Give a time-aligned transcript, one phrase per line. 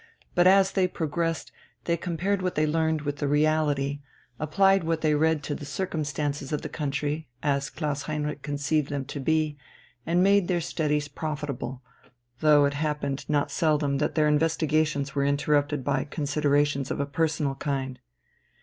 [0.33, 1.51] But as they progressed,
[1.83, 3.99] they compared what they learned with the reality,
[4.39, 9.05] applied what they read to the circumstances of the country, as Klaus Heinrich conceived them
[9.05, 9.59] to be,
[10.03, 11.83] and made their studies profitable,
[12.39, 17.53] though it happened not seldom that their investigations were interrupted by considerations of a personal
[17.53, 17.99] kind.